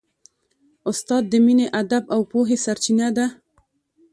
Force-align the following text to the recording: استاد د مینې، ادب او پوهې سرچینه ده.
استاد 0.89 1.23
د 1.31 1.33
مینې، 1.45 1.67
ادب 1.81 2.03
او 2.15 2.21
پوهې 2.31 2.57
سرچینه 2.65 3.07
ده. 3.17 3.25